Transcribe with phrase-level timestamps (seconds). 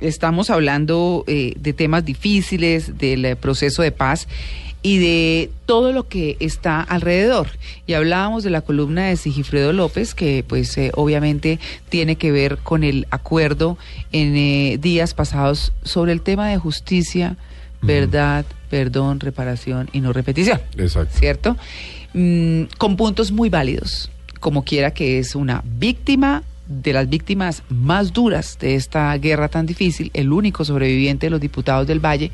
[0.00, 4.28] Estamos hablando eh, de temas difíciles, del eh, proceso de paz
[4.84, 7.48] y de todo lo que está alrededor.
[7.86, 11.58] Y hablábamos de la columna de Sigifredo López, que pues eh, obviamente
[11.88, 13.78] tiene que ver con el acuerdo
[14.12, 17.38] en eh, días pasados sobre el tema de justicia,
[17.80, 20.60] verdad, perdón, reparación y no repetición.
[20.76, 21.16] Exacto.
[21.18, 21.56] ¿Cierto?
[22.12, 28.12] Mm, con puntos muy válidos, como quiera que es una víctima de las víctimas más
[28.12, 32.30] duras de esta guerra tan difícil, el único sobreviviente de los diputados del Valle,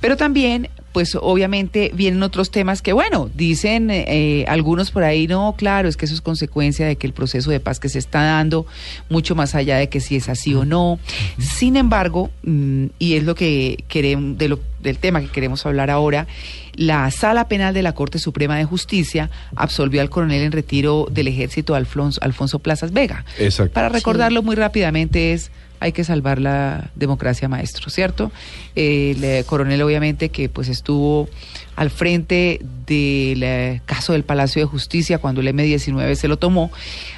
[0.00, 5.54] pero también pues obviamente vienen otros temas que, bueno, dicen eh, algunos por ahí, no,
[5.56, 8.22] claro, es que eso es consecuencia de que el proceso de paz que se está
[8.22, 8.66] dando,
[9.08, 10.98] mucho más allá de que si es así o no.
[11.38, 15.90] Sin embargo, mm, y es lo que queremos, de lo, del tema que queremos hablar
[15.90, 16.26] ahora,
[16.74, 21.28] la Sala Penal de la Corte Suprema de Justicia absolvió al coronel en retiro del
[21.28, 23.24] ejército Alfonso, Alfonso Plazas Vega.
[23.38, 23.72] Exacto.
[23.72, 25.50] Para recordarlo muy rápidamente es
[25.82, 28.30] hay que salvar la democracia, maestro, ¿cierto?
[28.76, 31.28] Eh, el coronel, obviamente, que pues estuvo
[31.74, 36.70] al frente del eh, caso del Palacio de Justicia cuando el M-19 se lo tomó.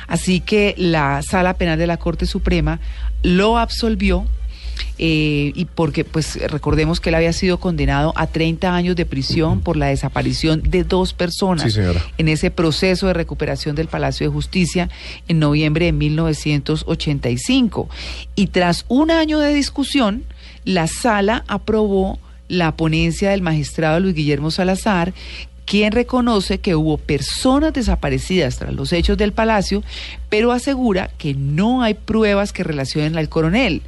[0.08, 2.80] Así que la Sala Penal de la Corte Suprema
[3.22, 4.26] lo absolvió
[4.98, 9.60] eh, y porque pues recordemos que él había sido condenado a 30 años de prisión
[9.60, 11.80] por la desaparición de dos personas Sí,
[12.18, 14.88] en ese proceso de recuperación del Palacio de Justicia
[15.28, 17.88] en noviembre de 1985.
[18.34, 20.24] Y tras un año de discusión,
[20.64, 25.12] la sala aprobó la ponencia del magistrado Luis Guillermo Salazar,
[25.64, 29.82] quien reconoce que hubo personas desaparecidas tras los hechos del palacio,
[30.28, 33.82] pero asegura que no hay pruebas que relacionen al coronel,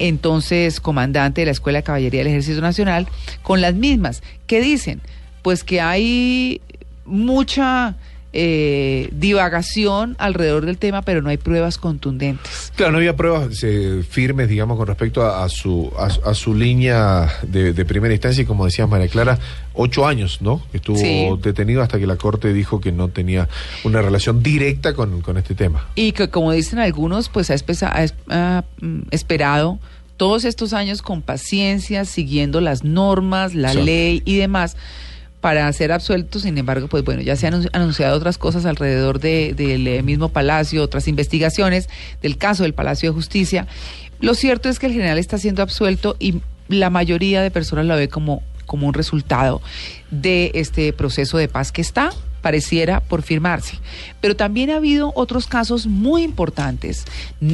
[0.00, 3.06] entonces comandante de la Escuela de Caballería del Ejército Nacional,
[3.42, 5.00] con las mismas, que dicen,
[5.42, 6.60] pues que hay
[7.04, 7.96] mucha
[8.32, 12.72] eh, divagación alrededor del tema, pero no hay pruebas contundentes.
[12.76, 16.34] Claro, no había pruebas eh, firmes, digamos, con respecto a, a su a, su- a
[16.34, 19.38] su línea de, de primera instancia y como decías María Clara,
[19.74, 20.62] ocho años, ¿no?
[20.72, 21.28] Estuvo Sí.
[21.42, 23.48] detenido hasta que la Corte dijo que no tenía
[23.84, 25.88] una relación directa con, con este tema.
[25.96, 29.78] Y que como dicen algunos, pues ha, espesa- ha es- ha, mm, esperado
[30.16, 33.82] todos estos años con paciencia, siguiendo las normas, la Sí.
[33.82, 34.76] ley y demás
[35.40, 36.38] para ser absuelto.
[36.38, 40.02] Sin embargo, pues bueno, ya se han anun- anunciado otras cosas alrededor de- del eh,
[40.02, 41.88] mismo Palacio, otras investigaciones
[42.22, 43.66] del caso del Palacio de Justicia.
[44.20, 47.96] Lo cierto es que el general está siendo absuelto y la mayoría de personas lo
[47.96, 49.62] ve como, como un resultado
[50.10, 53.78] de este proceso de paz que está pareciera por firmarse.
[54.20, 57.04] Pero también ha habido otros casos muy importantes.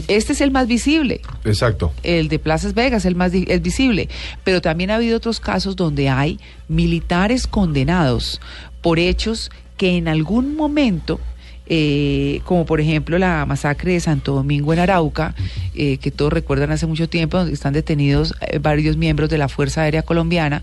[0.08, 1.92] Este es el más visible, Exacto.
[2.02, 4.08] el de Plazas Vegas, el más es visible,
[4.44, 6.38] pero también ha habido otros casos donde hay
[6.68, 8.40] militares condenados
[8.80, 11.20] por hechos que en algún momento
[11.68, 15.34] eh, como por ejemplo la masacre de Santo Domingo en Arauca,
[15.74, 19.48] eh, que todos recuerdan hace mucho tiempo, donde están detenidos eh, varios miembros de la
[19.48, 20.62] Fuerza Aérea Colombiana.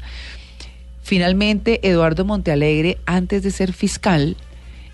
[1.03, 4.35] Finalmente, Eduardo Montealegre, antes de ser fiscal,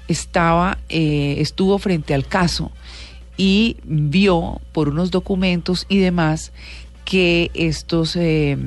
[0.08, 2.72] estaba, eh, estuvo frente al caso
[3.38, 6.52] y vio por unos documentos y demás
[7.06, 8.58] que estos eh,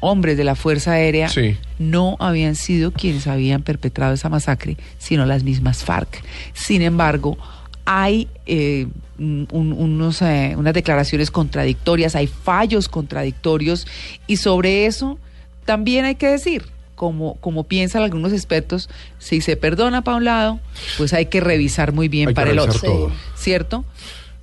[0.00, 1.56] hombres de la Fuerza Aérea Sí.
[1.78, 6.22] no habían sido quienes habían perpetrado esa masacre, sino las mismas FARC.
[6.52, 7.38] Sin embargo,
[7.84, 8.86] hay eh,
[9.18, 13.86] un- un- unos, eh, unas declaraciones contradictorias, hay fallos contradictorios
[14.26, 15.18] y sobre eso
[15.64, 16.64] también hay que decir,
[16.94, 18.88] como, como piensan algunos expertos,
[19.18, 20.60] si se perdona para un lado,
[20.98, 22.78] pues hay que revisar muy bien Hay que para el otro.
[22.80, 23.12] todo.
[23.36, 23.84] ¿Cierto?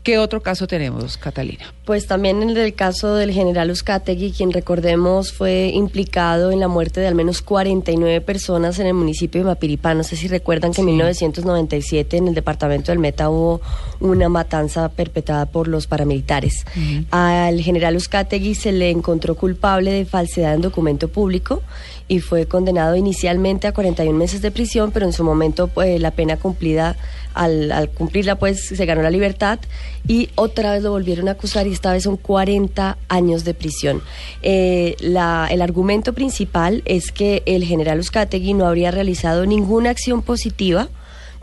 [0.03, 1.73] ¿Qué otro caso tenemos, Catalina?
[1.83, 7.01] Pues también en el caso del general Uzcategui, quien recordemos fue implicado en la muerte
[7.01, 9.97] de al menos 49 personas en el municipio de Mapiripán.
[9.97, 13.59] No sé si recuerdan que en 1997 en el departamento del Meta hubo
[13.99, 16.65] una matanza perpetrada por los paramilitares.
[17.11, 21.61] Al general Uzcategui se le encontró culpable de falsedad en documento público
[22.09, 26.11] y fue condenado inicialmente a 41 meses de prisión, pero en su momento pues, la
[26.11, 26.97] pena cumplida,
[27.35, 29.59] al, al cumplirla pues se ganó la libertad
[30.07, 34.01] y otra vez lo volvieron a acusar y esta vez son 40 años de prisión.
[34.41, 40.21] Eh, la- el argumento principal es que el general Uzcategui no habría realizado ninguna acción
[40.23, 40.89] positiva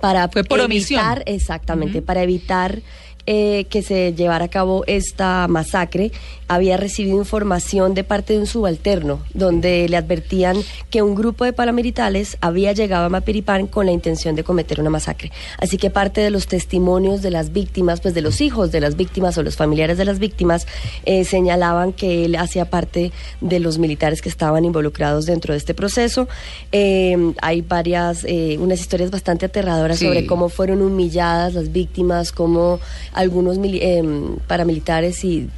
[0.01, 1.01] para Fue por omisión.
[1.01, 2.83] evitar, exactamente, para evitar
[3.27, 6.13] eh, que se llevara a cabo esta masacre,
[6.49, 10.57] había recibido información de parte de un subalterno, donde le advertían
[10.91, 14.91] que un grupo de paramilitares había llegado a Mapiripán con la intención de cometer una
[14.91, 15.33] masacre.
[15.59, 18.97] Así que parte de los testimonios de las víctimas, pues de los hijos de las
[18.97, 20.67] víctimas o los familiares de las víctimas,
[21.05, 25.75] eh, señalaban que él hacía parte de los militares que estaban involucrados dentro de este
[25.75, 26.29] proceso.
[26.71, 28.25] Eh, hay varias,
[28.59, 30.07] unas historias bastante aterradoras Sí.
[30.07, 32.79] sobre cómo fueron humilladas las víctimas, cómo
[33.17, 35.49] algunos mili- em, paramilitares y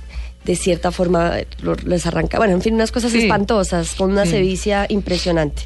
[0.44, 1.46] de cierta forma eh,
[1.84, 3.22] les arranca, bueno, en fin, unas cosas Sí.
[3.22, 4.30] espantosas, con una Sí.
[4.30, 5.62] sevicia impresionante.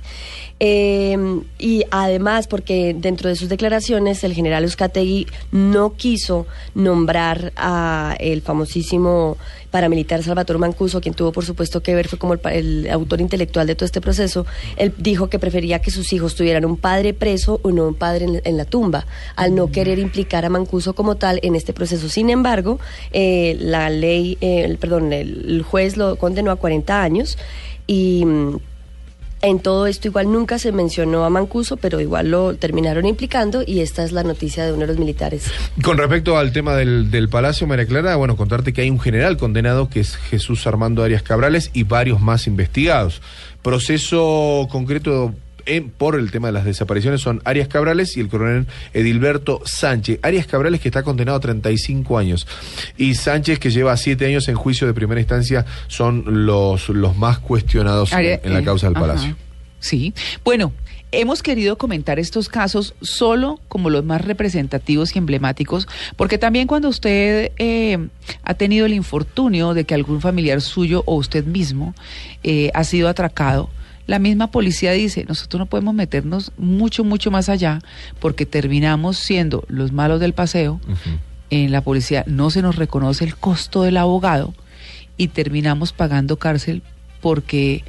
[0.65, 1.17] Eh,
[1.59, 8.43] y además, porque dentro de sus declaraciones el general Euskategui no quiso nombrar a el
[8.43, 9.37] famosísimo
[9.73, 13.67] paramilitar Salvatore Mancuso, quien tuvo por supuesto que ver, fue como el, el autor intelectual
[13.67, 14.47] de todo este proceso.
[14.77, 18.27] Él dijo que prefería que sus hijos tuvieran un padre preso o no un padre
[18.27, 19.05] en, en la tumba,
[19.35, 22.09] al no querer implicar a Mancuso como tal en este proceso.
[22.09, 22.79] Sin embargo,
[23.13, 27.37] eh, la ley, eh, el- perdón, el, el juez lo condenó a 40 años
[27.89, 28.25] y...
[29.43, 33.81] en todo esto igual nunca se mencionó a Mancuso, pero igual lo terminaron implicando y
[33.81, 35.51] esta es la noticia de uno de los militares.
[35.83, 39.91] Con respecto al tema del Palacio, María Clara, bueno, contarte que hay un general condenado
[39.91, 43.21] que es Jesús Armando Arias Cabrales y varios más investigados.
[43.63, 45.35] Proceso concreto
[45.67, 50.19] en- por el tema de las desapariciones son Arias Cabrales y el coronel Edilberto Sánchez.
[50.23, 52.47] Arias Cabrales que está condenado a 35 años
[52.97, 57.39] y Sánchez que lleva 7 años en juicio de primera instancia son los, los más
[57.39, 59.07] cuestionados en- la eh, causa del ajá.
[59.07, 59.37] Palacio.
[59.81, 60.15] Sí.
[60.45, 60.73] Bueno,
[61.11, 66.89] hemos querido comentar estos casos solo como los más representativos y emblemáticos, porque también cuando
[66.89, 67.99] usted eh,
[68.45, 71.95] ha tenido el infortunio de que algún familiar suyo o usted mismo
[72.45, 73.71] eh, ha sido atracado,
[74.07, 77.79] la misma policía dice, nosotros no podemos meternos mucho, mucho más allá,
[78.21, 80.81] porque terminamos siendo los malos del paseo.
[81.51, 84.55] En la policía no se nos reconoce el costo del abogado
[85.17, 86.83] y terminamos pagando cárcel
[87.21, 87.85] porque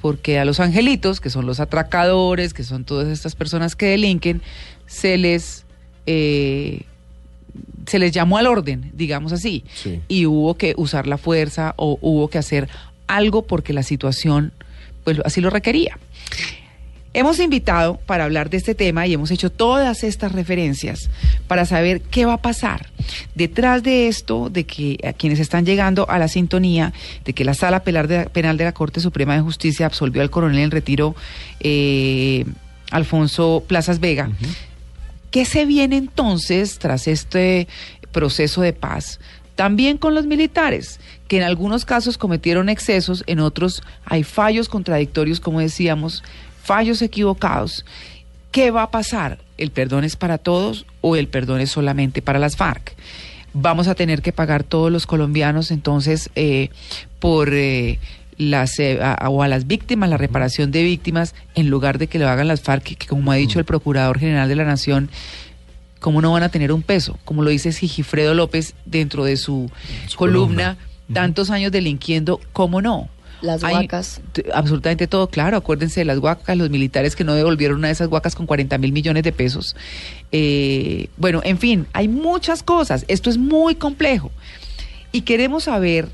[0.00, 4.42] porque a los angelitos, que son los atracadores, que son todas estas personas que delinquen,
[4.86, 5.64] se les
[6.06, 6.82] eh,
[7.86, 10.00] se les llamó al orden, digamos así, Sí.
[10.08, 12.68] y hubo que usar la fuerza o hubo que hacer
[13.06, 14.52] algo porque la situación
[15.04, 15.98] pues así lo requería.
[17.14, 21.10] Hemos invitado para hablar de este tema y hemos hecho todas estas referencias
[21.46, 22.88] para saber qué va a pasar
[23.34, 26.94] detrás de esto, de que a quienes están llegando a la sintonía,
[27.26, 30.30] de que la Sala Penal de, Penal de la Corte Suprema de Justicia absolvió al
[30.30, 31.14] coronel en retiro
[31.60, 32.46] eh,
[32.90, 34.30] Alfonso Plazas Vega.
[35.30, 37.68] ¿Qué se viene entonces tras este
[38.10, 39.20] proceso de paz?
[39.56, 45.40] También con los militares, que en algunos casos cometieron excesos, en otros hay fallos contradictorios,
[45.40, 46.22] como decíamos,
[46.62, 47.84] fallos equivocados.
[48.50, 49.38] ¿Qué va a pasar?
[49.58, 52.94] ¿El perdón es para todos o el perdón es solamente para las FARC?
[53.54, 56.70] Vamos a tener que pagar todos los colombianos entonces eh,
[57.18, 57.98] por eh,
[58.38, 62.18] las eh, a- o a las víctimas, la reparación de víctimas, en lugar de que
[62.18, 65.10] lo hagan las FARC, que como ha dicho el Procurador General de la Nación,
[66.02, 67.18] ¿cómo no van a tener un peso?
[67.24, 69.70] Como lo dice Sigifredo López dentro de su,
[70.08, 71.14] Su columna, columna.
[71.14, 73.08] tantos años delinquiendo, ¿cómo no?
[73.40, 74.20] Las huacas.
[74.52, 75.56] absolutamente todo, claro.
[75.56, 78.78] Acuérdense de las huacas, los militares que no devolvieron una de esas huacas con 40
[78.78, 79.74] mil millones de pesos.
[80.30, 83.04] Eh, bueno, en fin, hay muchas cosas.
[83.08, 84.30] Esto es muy complejo.
[85.10, 86.08] Y queremos saber,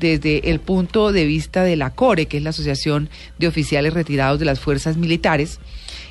[0.00, 4.40] desde el punto de vista de la CORE, que es la Asociación de Oficiales Retirados
[4.40, 5.60] de las Fuerzas Militares,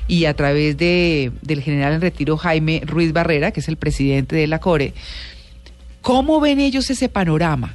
[0.08, 4.36] y a través de, del general en retiro Jaime Ruiz Barrera, que es el presidente
[4.36, 4.94] de la CORE,
[6.02, 7.74] ¿Cómo ven ellos ese panorama?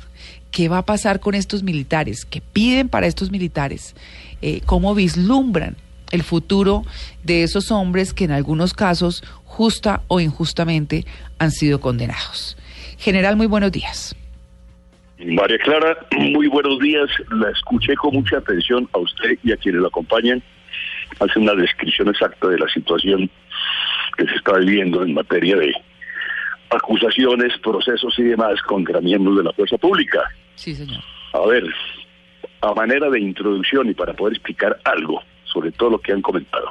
[0.52, 2.26] ¿Qué va a pasar con estos militares?
[2.26, 3.96] ¿Qué piden para estos militares?
[4.42, 5.78] Eh, ¿Cómo vislumbran
[6.12, 6.84] el futuro
[7.24, 11.06] de esos hombres que en algunos casos, justa o injustamente,
[11.40, 12.58] han sido condenados?
[12.98, 14.14] General, muy buenos días.
[15.18, 17.08] María Clara, muy buenos días.
[17.32, 20.44] La escuché con mucha atención a usted y a quienes la acompañan.
[21.20, 23.30] Hace una descripción exacta de la situación
[24.18, 25.74] que se está viviendo en materia de
[26.70, 30.24] acusaciones, procesos y demás contra miembros de la fuerza pública.
[30.56, 31.02] Sí, señor.
[31.34, 31.64] A ver,
[32.62, 36.70] a manera de introducción y para poder explicar algo sobre todo lo que han comentado.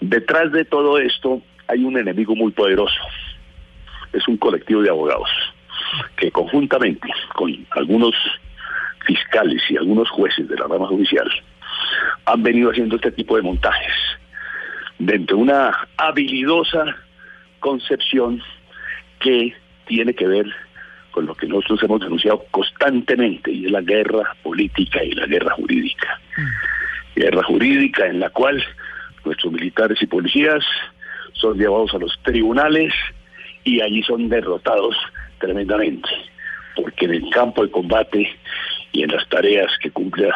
[0.00, 3.00] Detrás de todo esto hay un enemigo muy poderoso.
[4.12, 5.30] Es un colectivo de abogados
[6.16, 8.14] que conjuntamente con algunos
[9.06, 11.30] fiscales y algunos jueces de la rama judicial
[12.32, 13.92] han venido haciendo este tipo de montajes
[14.98, 16.96] dentro de una habilidosa
[17.58, 18.42] concepción
[19.18, 19.54] que
[19.86, 20.46] tiene que ver
[21.10, 25.54] con lo que nosotros hemos denunciado constantemente y es la guerra política y la guerra
[25.54, 26.20] jurídica.
[27.16, 28.62] Guerra jurídica en la cual
[29.24, 30.64] nuestros militares y policías
[31.32, 32.92] son llevados a los tribunales
[33.64, 34.96] y allí son derrotados
[35.38, 36.08] tremendamente,
[36.76, 38.30] porque en el campo de combate
[38.92, 40.30] y en las tareas que cumple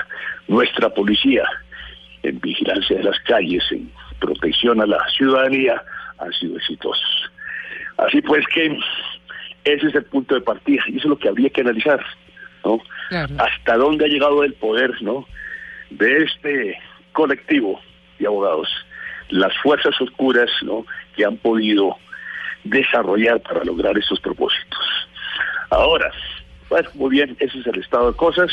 [0.48, 1.44] nuestra policía,
[2.24, 5.82] en vigilancia de las calles, en protección a la ciudadanía,
[6.18, 7.30] han sido exitosos.
[7.98, 8.76] Así pues que
[9.64, 12.04] ese es el punto de partida y eso es lo que habría que analizar,
[12.64, 12.80] ¿no?
[13.08, 13.34] Claro.
[13.38, 15.26] Hasta dónde ha llegado el poder, ¿no?
[15.90, 16.78] De este
[17.12, 17.80] colectivo
[18.18, 18.68] de abogados,
[19.28, 20.84] las fuerzas oscuras, ¿no?
[21.14, 21.96] Que han podido
[22.64, 25.08] desarrollar para lograr estos propósitos.
[25.70, 26.10] Ahora,
[26.68, 28.50] bueno, muy bien, ese es el estado de cosas.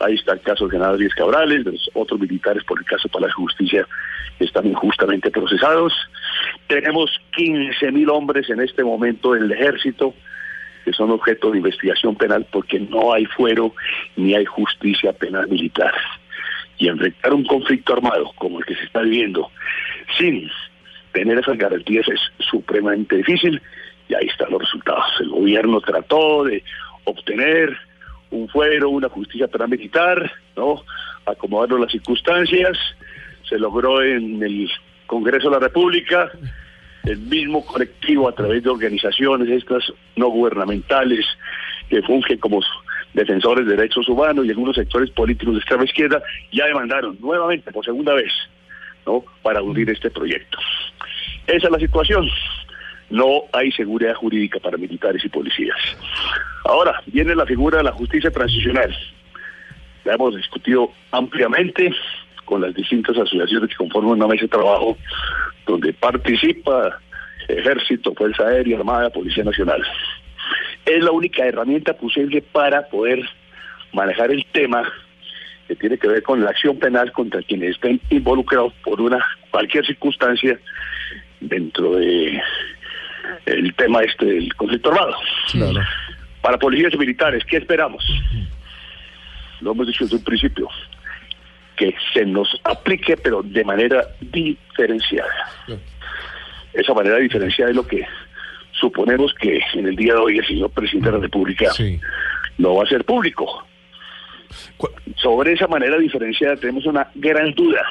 [0.00, 3.26] Ahí está el caso de Díaz Cabrales, de los otros militares por el caso para
[3.26, 3.86] la justicia
[4.38, 5.92] que están injustamente procesados.
[6.68, 10.14] Tenemos 15 mil hombres en este momento en el ejército
[10.84, 13.74] que son objeto de investigación penal porque no hay fuero
[14.16, 15.92] ni hay justicia penal militar.
[16.78, 19.50] Y enfrentar un conflicto armado como el que se está viviendo
[20.16, 20.48] sin
[21.12, 23.60] tener esas garantías es supremamente difícil
[24.08, 25.06] y ahí están los resultados.
[25.20, 26.62] El gobierno trató de
[27.04, 27.76] obtener
[28.30, 30.82] un fuero, una justicia penal militar, ¿no?
[31.26, 32.76] Acomodando las circunstancias,
[33.48, 34.70] se logró en el
[35.06, 36.30] Congreso de la República,
[37.04, 41.24] el mismo colectivo a través de organizaciones estas no gubernamentales
[41.88, 42.60] que fungen como
[43.14, 47.84] defensores de derechos humanos y algunos sectores políticos de extrema izquierda ya demandaron nuevamente por
[47.84, 48.32] segunda vez
[49.06, 49.24] ¿no?
[49.42, 50.58] para hundir este proyecto.
[51.46, 52.28] Esa es la situación.
[53.10, 55.78] No hay seguridad jurídica para militares y policías.
[56.68, 58.94] Ahora viene la figura de la justicia transicional.
[60.04, 61.90] La hemos discutido ampliamente
[62.44, 64.98] con las distintas asociaciones que conforman una mesa de trabajo
[65.66, 67.00] donde participa
[67.48, 69.82] Ejército, Fuerza Aérea, Armada, Policía Nacional.
[70.84, 73.26] Es la única herramienta posible para poder
[73.94, 74.82] manejar el tema
[75.68, 79.86] que tiene que ver con la acción penal contra quienes estén involucrados por una cualquier
[79.86, 80.60] circunstancia
[81.40, 82.38] dentro de
[83.46, 85.16] el tema este del conflicto armado.
[85.50, 85.80] Claro.
[86.48, 88.02] Para policías y militares, ¿qué esperamos?
[89.60, 90.66] Lo hemos dicho desde un principio,
[91.76, 95.28] que se nos aplique, pero de manera diferenciada.
[96.72, 98.02] Esa manera diferenciada es lo que
[98.80, 102.00] suponemos que en el día de hoy el señor presidente de la República Sí.
[102.56, 103.66] no va a ser público.
[105.16, 107.82] Sobre esa manera diferenciada tenemos una gran duda.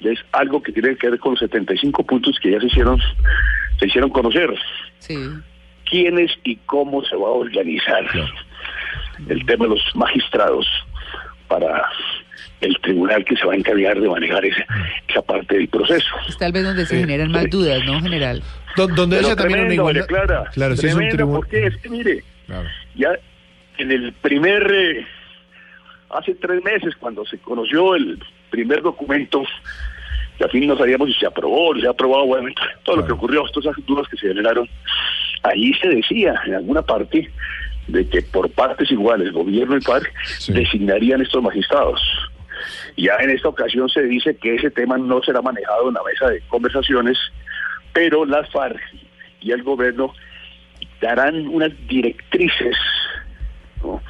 [0.00, 2.98] Es algo que tiene que ver con los 75 puntos que ya se hicieron,
[3.78, 4.48] se hicieron conocer.
[5.00, 5.18] Sí.
[5.88, 8.04] Quiénes y cómo se va a organizar
[9.28, 10.66] el tema de los magistrados
[11.48, 11.84] para
[12.60, 14.64] el tribunal que se va a encargar de manejar esa,
[15.08, 16.14] esa parte del proceso.
[16.28, 18.42] Es tal vez donde se generan más dudas, ¿no, general?
[18.76, 20.06] Do- donde ella también una tremendo, igualdad.
[20.06, 21.40] Clara, claro, si es un tremendo, tribunal.
[21.40, 22.68] porque es que mire, Claro.
[22.94, 23.10] ya
[23.78, 25.06] en el primer, eh,
[26.10, 28.18] hace tres meses, cuando se conoció el
[28.50, 29.42] primer documento,
[30.38, 32.48] que a fin no sabíamos si se aprobó, si se ha aprobado, bueno,
[32.82, 34.68] todo lo que ocurrió, todas esas dudas que se generaron,
[35.44, 37.30] allí se decía en alguna parte
[37.86, 40.52] de que por partes iguales, gobierno y FARC, Sí.
[40.52, 42.00] designarían estos magistrados.
[42.96, 46.28] Ya en esta ocasión se dice que ese tema no será manejado en la mesa
[46.30, 47.18] de conversaciones,
[47.92, 48.80] pero las FARC
[49.40, 50.14] y el gobierno
[51.00, 52.76] darán unas directrices
[53.82, 54.00] ¿no?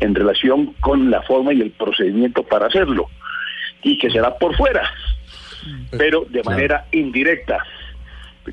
[0.00, 3.08] en relación con la forma y el procedimiento para hacerlo,
[3.82, 4.88] y que será por fuera,
[5.98, 7.64] pero de manera indirecta.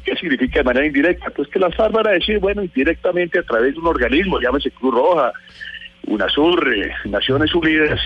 [0.03, 1.29] ¿Qué significa de manera indirecta?
[1.31, 4.71] Pues que las FARC van a decir, bueno, indirectamente a través de un organismo, llámese
[4.71, 5.33] Cruz Roja,
[6.07, 7.99] UNASUR, eh, Naciones Unidas,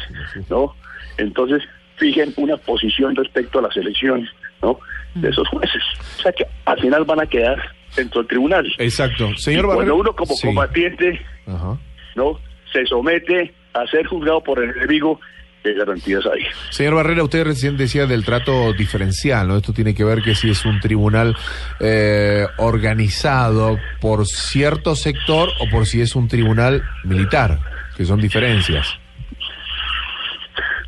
[0.50, 0.76] ¿no?
[1.18, 1.64] Entonces,
[1.98, 4.28] fijen una posición respecto a la selección,
[4.62, 4.80] ¿no?
[5.14, 5.82] De esos jueces.
[6.20, 7.58] O sea que al final van a quedar
[7.96, 8.66] dentro del tribunal.
[8.80, 9.30] Exacto.
[9.38, 9.94] Señor cuando Barrera.
[9.94, 10.48] uno como Sí.
[10.48, 11.78] combatiente, Ajá.
[12.16, 12.40] ¿no?
[12.74, 15.22] Se somete a ser juzgado por el enemigo,
[15.66, 16.46] ¿qué garantías hay?
[16.70, 19.58] Señor Barrera, usted recién decía del trato diferencial, ¿no?
[19.58, 21.36] Esto tiene que ver que si es un tribunal
[21.80, 27.58] eh, organizado por cierto sector o por si es un tribunal militar,
[27.98, 28.96] que son diferencias.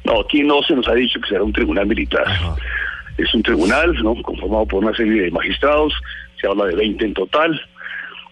[0.03, 2.27] No, aquí no se nos ha dicho que será un tribunal militar.
[2.27, 2.55] Ajá.
[3.17, 4.13] Es un tribunal, ¿no?
[4.21, 5.91] Conformado por una serie de magistrados,
[6.39, 7.59] se habla de 20 en total,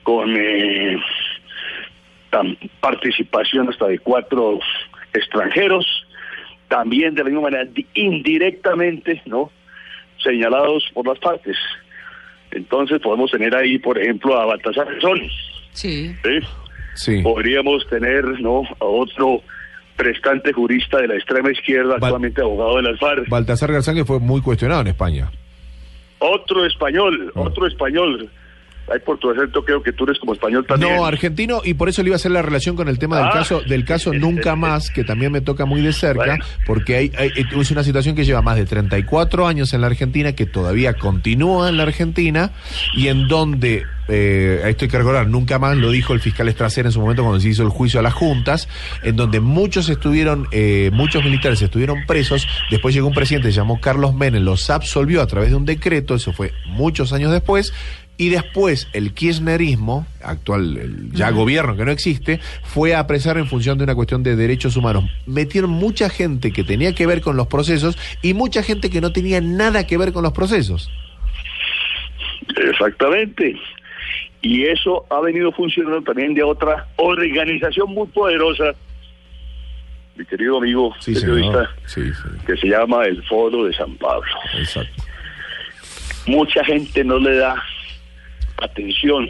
[0.04, 0.96] con eh,
[2.82, 4.60] participación hasta de cuatro
[5.16, 6.05] extranjeros,
[6.68, 9.52] también de la misma manera di- indirectamente, ¿no?
[10.24, 11.56] Señalados por las partes.
[12.52, 15.20] Entonces podemos tener ahí, por ejemplo, a Baltasar Garzón,
[15.74, 16.16] Sí.
[16.24, 16.40] ¿sí?
[16.96, 17.22] Sí.
[17.22, 19.42] podríamos tener no a otro
[19.98, 24.20] prestante jurista de la extrema izquierda, actualmente abogado de las FARC, Baltasar Garzán, que fue
[24.20, 25.30] muy cuestionado en España.
[26.20, 27.42] otro español, Ah.
[27.42, 28.30] otro español,
[28.92, 30.96] Ahí por tu acento creo que tú eres como español también.
[30.96, 33.26] No, argentino, y por eso le iba a hacer la relación con el tema del
[33.28, 33.32] Ah.
[33.34, 36.46] caso del caso Nunca Más, que también me toca muy de cerca, Bueno.
[36.68, 40.34] porque hay, hay- es una situación que lleva más de 34 años en la Argentina,
[40.34, 42.52] que todavía continúa en la Argentina,
[42.96, 46.86] y en donde, eh, esto hay que recordar, Nunca Más lo dijo el fiscal Estracer
[46.86, 48.68] en su momento cuando se hizo el juicio a las juntas,
[49.02, 53.82] en donde muchos estuvieron, eh, muchos militares estuvieron presos, después llegó un presidente, se llamó
[53.82, 57.74] Carlos Menem, los absolvió a través de un decreto, eso fue muchos años después,
[58.18, 63.48] y después el kirchnerismo, actual el ya gobierno que no existe, fue a apresar en
[63.48, 65.04] función de una cuestión de derechos humanos.
[65.26, 69.12] Metieron mucha gente que tenía que ver con los procesos y mucha gente que no
[69.12, 70.90] tenía nada que ver con los procesos.
[72.58, 73.60] Exactamente.
[74.42, 78.74] Y eso ha venido funcionando también de otra organización muy poderosa,
[80.16, 82.14] mi querido amigo Sí, periodista, señor.
[82.14, 84.30] Sí, sí, que se llama el Foro de San Pablo.
[84.58, 85.04] exacto.
[86.28, 87.56] Mucha gente no le da
[88.62, 89.28] atención,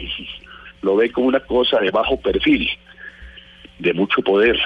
[0.82, 2.68] lo ve como una cosa de bajo perfil,
[3.78, 4.58] de mucho poder,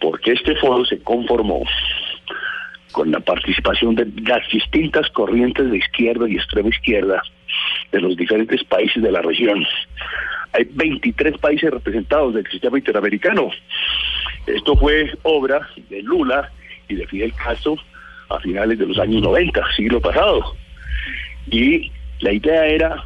[0.00, 1.62] porque este foro se conformó
[2.92, 7.22] con la participación de las distintas corrientes de izquierda y extrema izquierda
[7.92, 9.64] de los diferentes países de la región.
[10.52, 13.50] Hay 23 países representados del sistema interamericano.
[14.46, 16.50] Esto fue obra de Lula
[16.88, 17.76] y de Fidel Castro
[18.28, 20.56] a finales de los años 90, siglo pasado.
[21.50, 21.90] Y
[22.20, 23.04] la idea era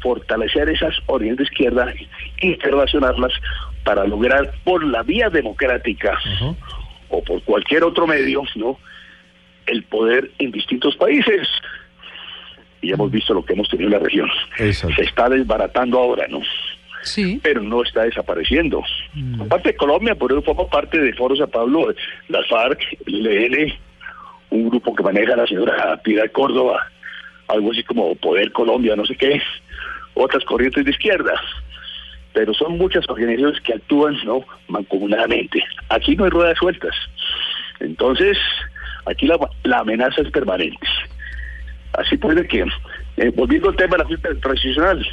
[0.00, 1.92] fortalecer esas orientes de izquierda,
[2.40, 3.32] interrelacionarlas
[3.84, 6.18] para lograr por la vía democrática
[7.08, 8.78] o por cualquier otro medio, ¿no?
[9.66, 11.48] El poder en distintos países.
[12.80, 14.30] Y hemos visto lo que hemos tenido en la región.
[14.58, 14.96] Exacto.
[14.96, 16.40] Se está desbaratando ahora, ¿no?
[17.02, 17.40] Sí.
[17.42, 18.82] Pero no está desapareciendo.
[19.40, 21.94] Aparte de Colombia, por eso forma parte de Foro San Pablo,
[22.28, 23.74] las FARC, el ELN,
[24.50, 26.90] un grupo que maneja la señora Piedad Córdoba,
[27.48, 29.40] algo así como Poder Colombia, no sé qué,
[30.14, 31.32] otras corrientes de izquierda.
[32.34, 35.62] Pero son muchas organizaciones que actúan no mancomunadamente.
[35.88, 36.94] Aquí no hay ruedas sueltas.
[37.80, 38.36] Entonces,
[39.06, 40.86] aquí la, la amenaza es permanente.
[41.94, 42.64] Así puede que,
[43.16, 45.06] eh, volviendo al tema de la justicia transicional,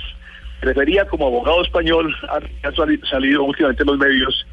[0.61, 4.45] refería como abogado español, ha ha sali- salido últimamente en los medios,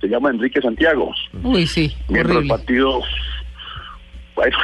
[0.00, 3.00] se llama Enrique Santiago, Uy, sí, miembro del partido.
[4.34, 4.56] Bueno,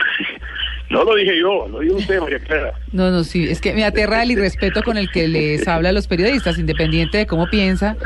[0.95, 2.73] no lo dije yo, lo dijo usted, María Clara.
[2.93, 5.93] No, no, sí, es que me aterra el irrespeto con el que les habla a
[5.93, 7.97] los periodistas, independiente de cómo piensa,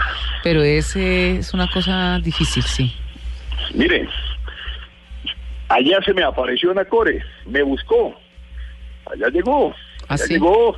[0.42, 2.90] pero es, eh, es una cosa difícil, sí.
[3.74, 4.08] Mire,
[5.68, 8.18] allá se me apareció una core, me buscó,
[9.12, 9.74] allá llegó,
[10.08, 10.32] ¿Ah, allá sí?
[10.34, 10.74] llegó,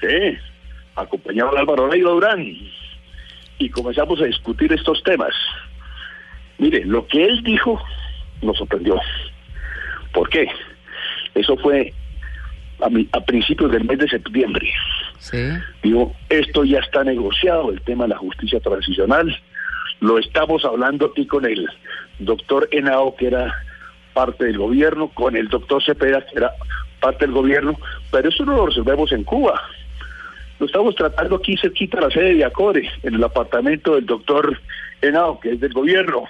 [0.00, 0.38] sí,
[0.96, 2.42] acompañado de Álvaro Leiva Durán,
[3.58, 5.34] y comenzamos a discutir estos temas.
[6.56, 7.78] Mire, lo que él dijo
[8.40, 8.98] nos sorprendió.
[10.14, 10.48] ¿Por qué?
[11.34, 11.92] Eso fue
[12.80, 14.70] a, mi- a principios del mes de septiembre.
[15.18, 15.38] Sí.
[15.82, 19.36] Digo, esto ya está negociado, el tema de la justicia transicional.
[20.00, 21.68] Lo estamos hablando aquí con el
[22.18, 23.54] doctor Henao, que era
[24.14, 26.52] parte del gobierno, con el doctor Cepeda, que era
[27.00, 27.78] parte del gobierno,
[28.10, 29.60] pero eso no lo resolvemos en Cuba.
[30.58, 34.58] Lo estamos tratando aquí cerquita de la sede de Acore, en el apartamento del doctor
[35.00, 36.24] Henao, que es del gobierno.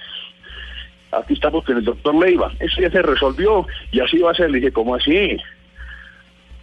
[1.11, 2.51] Aquí estamos con el doctor Leiva.
[2.59, 4.49] Eso ya se resolvió y así va a ser.
[4.49, 5.37] Le dije, ¿cómo así?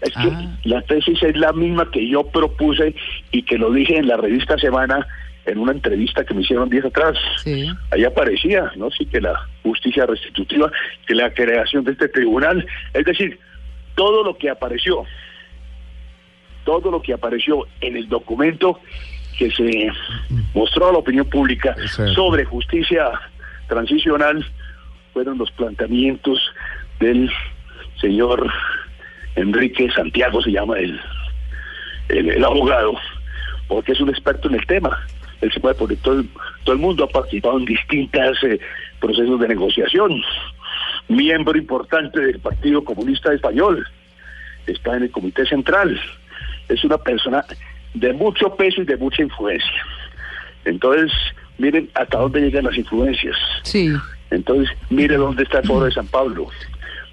[0.01, 0.57] Es que Ah.
[0.65, 2.95] la tesis es la misma que yo propuse
[3.33, 5.07] y que lo dije en la revista Semana
[5.45, 7.17] en una entrevista que me hicieron días atrás.
[7.43, 7.69] Sí.
[7.91, 8.91] Ahí aparecía, ¿no?
[8.91, 10.71] Sí, que la justicia restitutiva,
[11.07, 13.39] que la creación de este tribunal, es decir,
[13.95, 15.05] todo lo que apareció,
[16.65, 18.79] todo lo que apareció en el documento
[19.39, 19.89] que se
[20.55, 21.75] mostró a la opinión pública
[22.15, 23.11] sobre justicia
[23.69, 24.45] transicional
[25.13, 26.41] fueron los planteamientos
[27.01, 27.31] del
[28.01, 28.51] señor
[29.37, 31.01] Enrique Santiago, se llama el,
[32.09, 32.95] el, abogado,
[33.69, 34.99] porque es un experto en el tema.
[35.41, 36.25] Él se puede porque todo,
[36.65, 38.39] todo el mundo ha participado en distintos
[39.01, 40.21] procesos de negociación.
[41.09, 43.87] Miembro importante del Partido Comunista Español.
[44.67, 45.99] Está en el Comité Central.
[46.69, 47.45] Es una persona
[47.95, 49.87] de mucho peso y de mucha influencia.
[50.65, 51.13] Entonces,
[51.59, 53.37] miren hasta dónde llegan las influencias.
[53.63, 53.93] Sí.
[54.31, 56.49] Entonces, mire dónde está el foro de San Pablo.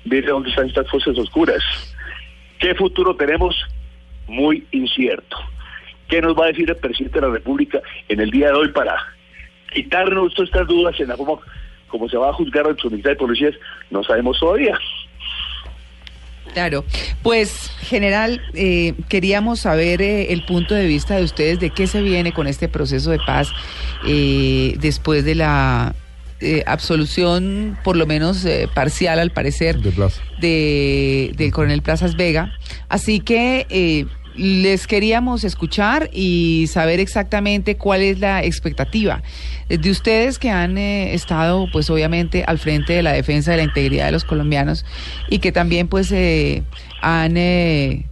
[0.05, 1.63] Mire dónde están estas fuerzas oscuras.
[2.60, 3.55] ¿Qué futuro tenemos?
[4.27, 5.38] Muy incierto.
[6.08, 8.71] ¿Qué nos va a decir el presidente de la República en el día de hoy
[8.71, 8.95] para
[9.73, 11.41] quitarnos todas estas dudas en la forma
[11.88, 13.55] como se va a juzgar a nuestra unidad de policías?
[13.89, 14.77] No sabemos todavía.
[16.56, 16.86] Claro,
[17.22, 22.02] pues general, eh, queríamos saber eh, el punto de vista de ustedes de qué se
[22.02, 23.50] viene con este proceso de paz
[24.08, 25.94] eh, después de la
[26.39, 30.22] eh, absolución, por lo menos eh, parcial al parecer, De Plaza.
[30.39, 32.54] de, del coronel Plazas Vega.
[32.88, 34.06] Así que, eh,
[34.38, 39.24] les queríamos escuchar y saber exactamente cuál es la expectativa
[39.69, 43.63] de ustedes que han eh, estado, pues obviamente, al frente de la defensa de la
[43.63, 44.86] integridad de los colombianos
[45.30, 46.63] y que también, pues, eh,
[47.02, 48.06] han, eh,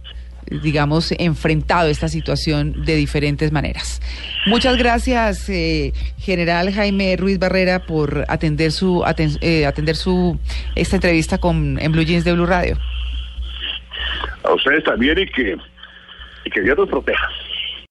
[0.62, 4.00] digamos, enfrentado esta situación de diferentes maneras.
[4.46, 10.38] Muchas gracias, eh, General Jaime Ruiz Barrera, por atender su aten- eh, atender su
[10.74, 12.78] esta entrevista con en Blue Jeans de Blue Radio.
[14.42, 15.56] A ustedes también y que,
[16.44, 17.28] y que Dios nos proteja.